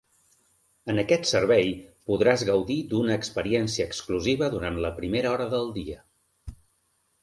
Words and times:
En 0.93 1.01
aquest 1.01 1.29
servei 1.31 1.69
podràs 2.09 2.45
gaudir 2.49 2.79
d'una 2.95 3.19
experiència 3.21 3.89
exclusiva 3.93 4.53
durant 4.59 4.85
la 4.89 4.95
primera 5.01 5.35
hora 5.39 5.51
del 5.57 5.75
dia. 5.81 6.05